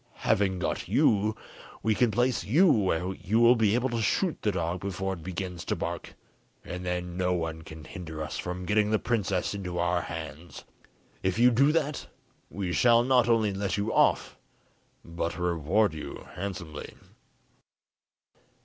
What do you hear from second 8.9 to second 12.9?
princess into our hands. If you do that, we